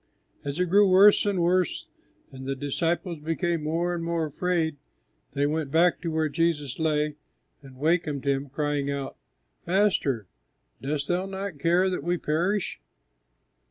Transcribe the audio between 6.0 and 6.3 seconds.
to where